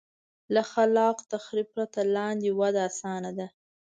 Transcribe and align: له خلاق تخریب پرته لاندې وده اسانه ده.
له 0.53 0.61
خلاق 0.73 1.17
تخریب 1.31 1.67
پرته 1.75 2.01
لاندې 2.15 2.49
وده 2.59 2.81
اسانه 2.89 3.31
ده. 3.37 3.47